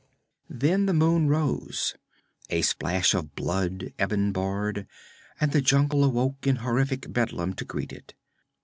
Then 0.49 0.87
the 0.87 0.95
moon 0.95 1.27
rose, 1.27 1.93
a 2.49 2.63
splash 2.63 3.13
of 3.13 3.35
blood, 3.35 3.93
ebony 3.99 4.31
barred, 4.31 4.87
and 5.39 5.51
the 5.51 5.61
jungle 5.61 6.03
awoke 6.03 6.47
in 6.47 6.55
horrific 6.55 7.13
bedlam 7.13 7.53
to 7.53 7.65
greet 7.65 7.93
it. 7.93 8.15